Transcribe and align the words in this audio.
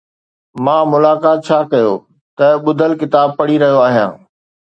مان 0.63 0.83
”ملاقات 0.93 1.37
ڇا 1.47 1.59
ڪيو“ 1.71 1.93
تي 2.37 2.47
ٻڌل 2.63 2.91
ڪتاب 3.01 3.29
پڙهي 3.37 3.55
رهيو 3.63 3.79
آهيان. 3.87 4.11